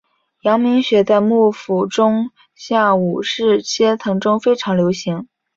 [0.41, 5.27] 阳明学在幕府中下武士阶层中非常流行。